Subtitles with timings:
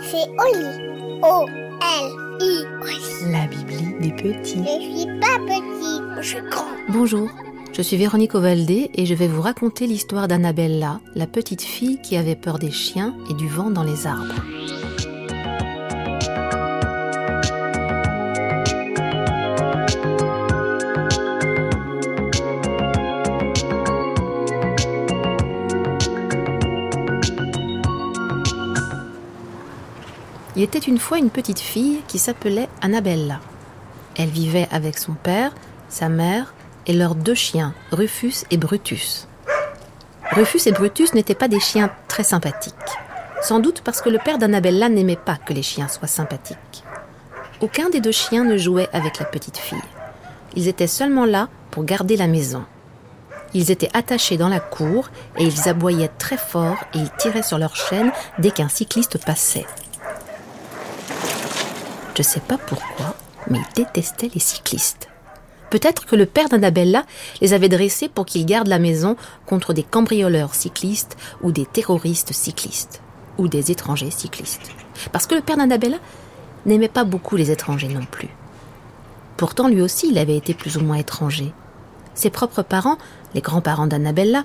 [0.00, 1.20] C'est Oli.
[1.22, 2.64] O-L-I.
[3.30, 4.64] La Bibli des petits.
[4.64, 6.64] Je suis pas petit, je suis grand.
[6.88, 7.28] Bonjour,
[7.74, 12.16] je suis Véronique Ovaldé et je vais vous raconter l'histoire d'Annabella, la petite fille qui
[12.16, 14.42] avait peur des chiens et du vent dans les arbres.
[30.58, 33.38] Il était une fois une petite fille qui s'appelait Annabella.
[34.16, 35.52] Elle vivait avec son père,
[35.88, 36.52] sa mère
[36.88, 39.28] et leurs deux chiens, Rufus et Brutus.
[40.32, 42.74] Rufus et Brutus n'étaient pas des chiens très sympathiques.
[43.40, 46.82] Sans doute parce que le père d'Annabella n'aimait pas que les chiens soient sympathiques.
[47.60, 49.78] Aucun des deux chiens ne jouait avec la petite fille.
[50.56, 52.64] Ils étaient seulement là pour garder la maison.
[53.54, 57.58] Ils étaient attachés dans la cour et ils aboyaient très fort et ils tiraient sur
[57.58, 59.66] leur chaîne dès qu'un cycliste passait.
[62.18, 63.14] Je ne sais pas pourquoi,
[63.48, 65.08] mais ils détestaient les cyclistes.
[65.70, 67.04] Peut-être que le père d'Annabella
[67.40, 69.14] les avait dressés pour qu'ils gardent la maison
[69.46, 73.02] contre des cambrioleurs cyclistes ou des terroristes cyclistes
[73.38, 74.72] ou des étrangers cyclistes.
[75.12, 75.98] Parce que le père d'Annabella
[76.66, 78.30] n'aimait pas beaucoup les étrangers non plus.
[79.36, 81.52] Pourtant, lui aussi, il avait été plus ou moins étranger.
[82.14, 82.98] Ses propres parents,
[83.34, 84.42] les grands-parents d'Annabella,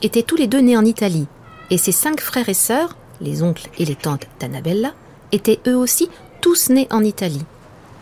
[0.00, 1.26] étaient tous les deux nés en Italie,
[1.68, 4.94] et ses cinq frères et sœurs, les oncles et les tantes d'Annabella,
[5.32, 6.08] étaient eux aussi
[6.40, 7.44] tous nés en Italie.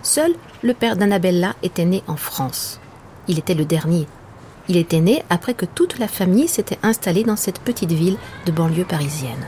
[0.02, 2.80] Seul le père d'Annabella était né en France.
[3.26, 4.06] Il était le dernier.
[4.68, 8.16] Il était né après que toute la famille s'était installée dans cette petite ville
[8.46, 9.46] de banlieue parisienne.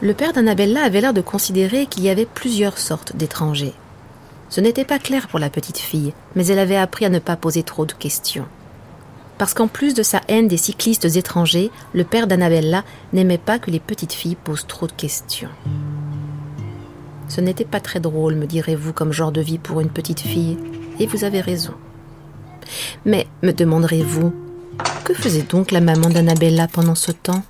[0.00, 3.74] Le père d'Annabella avait l'air de considérer qu'il y avait plusieurs sortes d'étrangers.
[4.50, 7.36] Ce n'était pas clair pour la petite fille, mais elle avait appris à ne pas
[7.36, 8.46] poser trop de questions.
[9.38, 13.70] Parce qu'en plus de sa haine des cyclistes étrangers, le père d'Annabella n'aimait pas que
[13.70, 15.48] les petites filles posent trop de questions.
[17.34, 20.56] Ce n'était pas très drôle, me direz-vous, comme genre de vie pour une petite fille.
[21.00, 21.72] Et vous avez raison.
[23.04, 24.32] Mais, me demanderez-vous,
[25.02, 27.42] que faisait donc la maman d'Annabella pendant ce temps?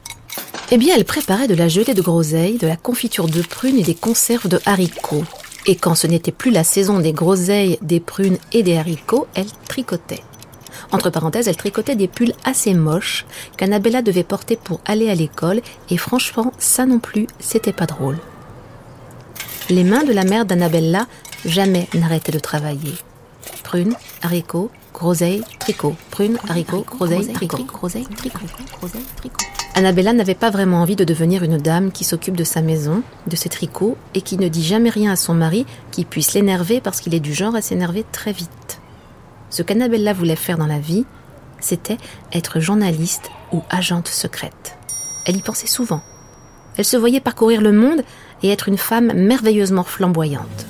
[0.71, 3.83] Eh bien, elle préparait de la gelée de groseilles, de la confiture de prunes et
[3.83, 5.27] des conserves de haricots.
[5.67, 9.53] Et quand ce n'était plus la saison des groseilles, des prunes et des haricots, elle
[9.69, 10.25] tricotait.
[10.93, 13.27] Entre parenthèses, elle tricotait des pulls assez moches
[13.59, 15.61] qu'Annabella devait porter pour aller à l'école,
[15.91, 18.17] et franchement, ça non plus, c'était pas drôle.
[19.71, 21.07] Les mains de la mère d'Annabella
[21.47, 22.93] jamais n'arrêtaient de travailler.
[23.63, 25.97] Prune, haricot, groseille, tricot.
[26.11, 27.65] Prune, haricot, groseille, tricot.
[27.65, 28.45] Groseille, tricot.
[28.79, 29.39] Groseille, tricot.
[29.75, 33.37] Annabella n'avait pas vraiment envie de devenir une dame qui s'occupe de sa maison, de
[33.37, 37.01] ses tricots, et qui ne dit jamais rien à son mari qui puisse l'énerver parce
[37.01, 38.81] qu'il est du genre à s'énerver très vite.
[39.49, 41.07] Ce qu'Annabella voulait faire dans la vie,
[41.59, 41.99] c'était
[42.35, 44.77] être journaliste ou agente secrète.
[45.25, 46.03] Elle y pensait souvent.
[46.77, 48.03] Elle se voyait parcourir le monde
[48.45, 50.67] et être une femme merveilleusement flamboyante.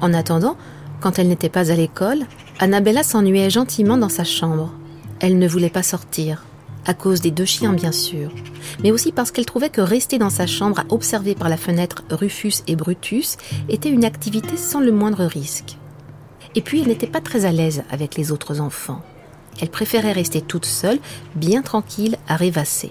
[0.00, 0.56] En attendant,
[1.00, 2.26] quand elle n'était pas à l'école,
[2.58, 4.72] Annabella s'ennuyait gentiment dans sa chambre.
[5.20, 6.44] Elle ne voulait pas sortir,
[6.86, 8.30] à cause des deux chiens bien sûr,
[8.82, 12.02] mais aussi parce qu'elle trouvait que rester dans sa chambre à observer par la fenêtre
[12.10, 13.36] Rufus et Brutus
[13.68, 15.78] était une activité sans le moindre risque.
[16.56, 19.02] Et puis elle n'était pas très à l'aise avec les autres enfants.
[19.60, 20.98] Elle préférait rester toute seule,
[21.36, 22.90] bien tranquille, à rêvasser.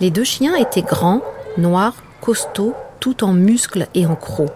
[0.00, 1.22] Les deux chiens étaient grands,
[1.56, 4.52] noirs, costauds, tout en muscles et en crocs.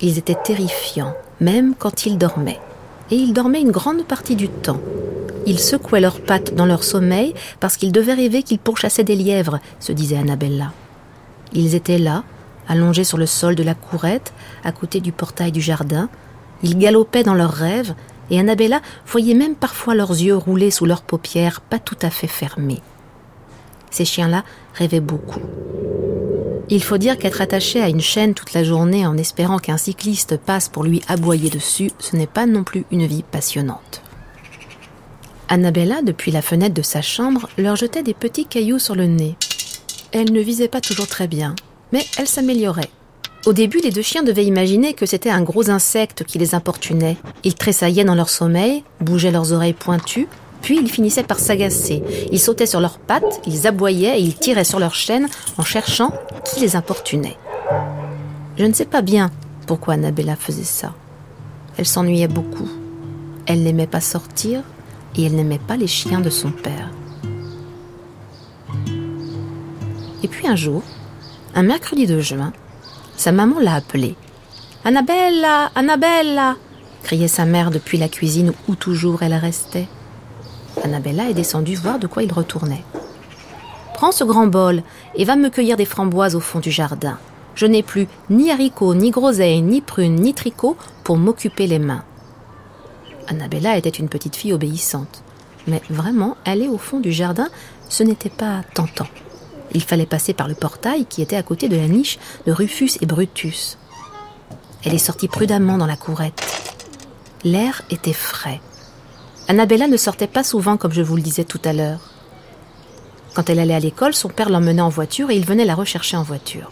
[0.00, 2.60] Ils étaient terrifiants, même quand ils dormaient.
[3.10, 4.80] Et ils dormaient une grande partie du temps.
[5.46, 9.58] Ils secouaient leurs pattes dans leur sommeil parce qu'ils devaient rêver qu'ils pourchassaient des lièvres,
[9.80, 10.72] se disait Annabella.
[11.52, 12.24] Ils étaient là,
[12.66, 14.32] allongés sur le sol de la courette,
[14.64, 16.08] à côté du portail du jardin.
[16.62, 17.94] Ils galopaient dans leurs rêves,
[18.30, 22.28] et Annabella voyait même parfois leurs yeux rouler sous leurs paupières pas tout à fait
[22.28, 22.80] fermées.
[23.90, 25.40] Ces chiens-là rêvaient beaucoup.
[26.68, 30.36] Il faut dire qu'être attaché à une chaîne toute la journée en espérant qu'un cycliste
[30.36, 34.02] passe pour lui aboyer dessus, ce n'est pas non plus une vie passionnante.
[35.48, 39.34] Annabella, depuis la fenêtre de sa chambre, leur jetait des petits cailloux sur le nez.
[40.12, 41.56] Elle ne visait pas toujours très bien,
[41.92, 42.90] mais elle s'améliorait.
[43.46, 47.16] Au début, les deux chiens devaient imaginer que c'était un gros insecte qui les importunait.
[47.42, 50.28] Ils tressaillaient dans leur sommeil, bougeaient leurs oreilles pointues,
[50.62, 52.02] puis ils finissaient par s'agacer.
[52.30, 55.28] Ils sautaient sur leurs pattes, ils aboyaient et ils tiraient sur leurs chaînes
[55.58, 56.12] en cherchant
[56.44, 57.36] qui les importunait.
[58.58, 59.30] Je ne sais pas bien
[59.66, 60.92] pourquoi Annabella faisait ça.
[61.76, 62.68] Elle s'ennuyait beaucoup.
[63.46, 64.62] Elle n'aimait pas sortir
[65.16, 66.90] et elle n'aimait pas les chiens de son père.
[70.22, 70.82] Et puis un jour,
[71.54, 72.52] un mercredi de juin,
[73.16, 74.16] sa maman l'a appelée.
[74.84, 76.56] Annabella, Annabella
[77.02, 79.88] criait sa mère depuis la cuisine où toujours elle restait.
[80.82, 82.84] Annabella est descendue voir de quoi il retournait.
[83.94, 84.82] Prends ce grand bol
[85.14, 87.18] et va me cueillir des framboises au fond du jardin.
[87.54, 92.04] Je n'ai plus ni haricots, ni groseilles, ni prunes, ni tricots pour m'occuper les mains.
[93.28, 95.22] Annabella était une petite fille obéissante.
[95.66, 97.48] Mais vraiment, aller au fond du jardin,
[97.88, 99.06] ce n'était pas tentant.
[99.72, 102.92] Il fallait passer par le portail qui était à côté de la niche de Rufus
[103.00, 103.78] et Brutus.
[104.84, 106.42] Elle est sortie prudemment dans la courette.
[107.44, 108.60] L'air était frais.
[109.50, 112.12] Annabella ne sortait pas souvent comme je vous le disais tout à l'heure.
[113.34, 116.16] Quand elle allait à l'école, son père l'emmenait en voiture et il venait la rechercher
[116.16, 116.70] en voiture.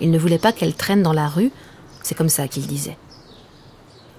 [0.00, 1.52] Il ne voulait pas qu'elle traîne dans la rue,
[2.02, 2.96] c'est comme ça qu'il disait.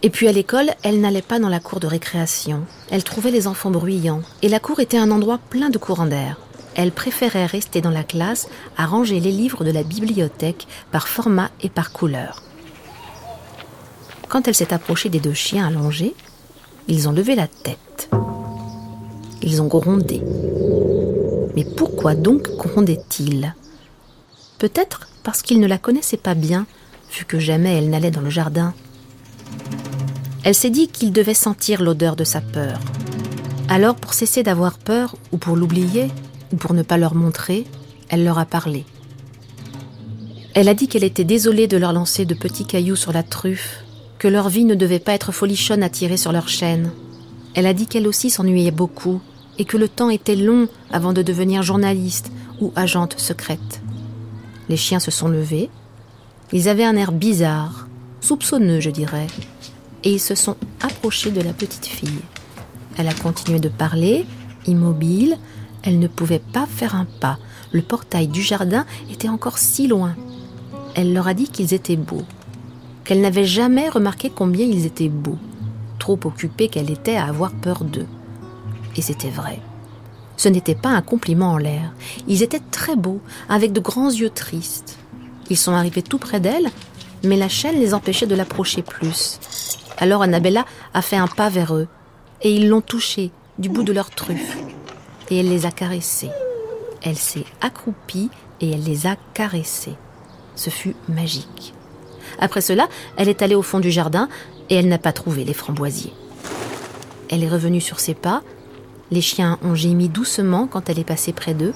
[0.04, 2.66] Et puis à l'école, elle n'allait pas dans la cour de récréation.
[2.92, 6.38] Elle trouvait les enfants bruyants, et la cour était un endroit plein de courants d'air.
[6.76, 8.48] Elle préférait rester dans la classe
[8.78, 12.44] à ranger les livres de la bibliothèque par format et par couleur.
[14.30, 16.14] Quand elle s'est approchée des deux chiens allongés,
[16.92, 18.10] ils ont levé la tête.
[19.42, 20.22] Ils ont grondé.
[21.56, 23.56] Mais pourquoi donc grondaient-ils?
[24.60, 26.66] Peut-être parce qu'ils ne la connaissaient pas bien,
[27.18, 28.74] vu que jamais elle n'allait dans le jardin.
[30.44, 32.80] Elle s'est dit qu'il devait sentir l'odeur de sa peur.
[33.70, 36.10] Alors, pour cesser d'avoir peur, ou pour l'oublier,
[36.52, 37.66] ou pour ne pas leur montrer,
[38.10, 38.84] elle leur a parlé.
[40.54, 43.86] Elle a dit qu'elle était désolée de leur lancer de petits cailloux sur la truffe,
[44.22, 46.92] que leur vie ne devait pas être folichonne à tirer sur leur chaîne.
[47.56, 49.20] Elle a dit qu'elle aussi s'ennuyait beaucoup,
[49.58, 53.82] et que le temps était long avant de devenir journaliste ou agente secrète.
[54.70, 55.72] Les chiens se sont levés.
[56.54, 57.88] Ils avaient un air bizarre,
[58.20, 59.26] soupçonneux, je dirais,
[60.04, 62.22] et ils se sont approchés de la petite fille.
[63.00, 64.28] Elle a continué de parler,
[64.68, 65.36] immobile,
[65.82, 67.40] elle ne pouvait pas faire un pas.
[67.72, 70.16] Le portail du jardin était encore si loin.
[70.94, 72.26] Elle leur a dit qu'ils étaient beaux,
[73.04, 75.38] qu'elle n'avait jamais remarqué combien ils étaient beaux,
[76.00, 78.08] trop occupée qu'elle était à avoir peur d'eux.
[78.96, 79.60] Et c'était vrai.
[80.38, 81.94] Ce n'était pas un compliment en l'air.
[82.28, 84.98] Ils étaient très beaux, avec de grands yeux tristes.
[85.50, 86.70] Ils sont arrivés tout près d'elle,
[87.24, 89.40] mais la chaîne les empêchait de l'approcher plus.
[89.98, 91.88] Alors Annabella a fait un pas vers eux,
[92.42, 94.58] et ils l'ont touchée du bout de leur truffe.
[95.30, 96.32] Et elle les a caressés.
[97.04, 99.96] Elle s'est accroupie et elle les a caressés.
[100.56, 101.74] Ce fut magique.
[102.40, 102.88] Après cela,
[103.18, 104.30] elle est allée au fond du jardin
[104.70, 106.14] et elle n'a pas trouvé les framboisiers.
[107.30, 108.42] Elle est revenue sur ses pas
[109.12, 111.74] les chiens ont gémi doucement quand elle est passée près d'eux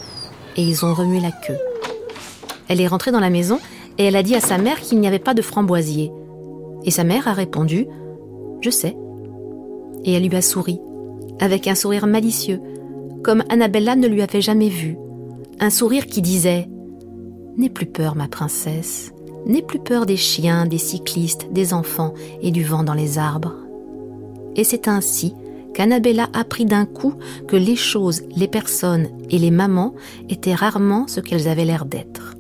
[0.55, 1.59] et ils ont remué la queue.
[2.69, 3.59] Elle est rentrée dans la maison
[3.97, 6.11] et elle a dit à sa mère qu'il n'y avait pas de framboisier.
[6.85, 7.87] Et sa mère a répondu
[8.61, 8.95] Je sais.
[10.05, 10.79] Et elle lui a souri,
[11.39, 12.61] avec un sourire malicieux,
[13.23, 14.97] comme Annabella ne lui avait jamais vu.
[15.59, 16.69] Un sourire qui disait
[17.57, 19.11] N'aie plus peur, ma princesse.
[19.45, 23.53] N'aie plus peur des chiens, des cyclistes, des enfants et du vent dans les arbres.
[24.55, 25.35] Et c'est ainsi
[25.73, 27.13] qu'Annabella apprit d'un coup
[27.47, 29.93] que les choses, les personnes et les mamans
[30.29, 32.35] étaient rarement ce qu'elles avaient l'air d'être.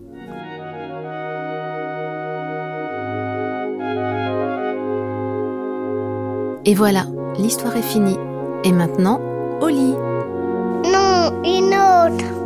[6.67, 7.05] Et voilà,
[7.37, 8.17] l'histoire est finie.
[8.63, 9.21] Et maintenant,
[9.61, 9.95] au lit.
[10.83, 12.44] Non, une autre.